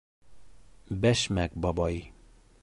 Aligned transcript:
БӘШМӘК 1.03 1.51
БАБАЙ 1.67 1.97